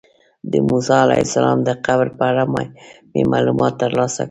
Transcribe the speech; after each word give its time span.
د 0.51 0.53
موسی 0.67 0.97
علیه 1.05 1.21
السلام 1.27 1.57
د 1.67 1.69
قبر 1.85 2.07
په 2.17 2.23
اړه 2.31 2.43
مې 3.11 3.23
معلومات 3.33 3.73
ترلاسه 3.83 4.15
کړل. 4.17 4.19